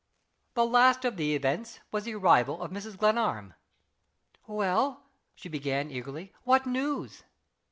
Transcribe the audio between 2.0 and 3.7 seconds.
the arrival of Mrs. Glenarm.